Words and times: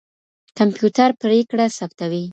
کمپيوټر 0.57 1.09
پرېکړه 1.21 1.65
ثبتوي. 1.77 2.23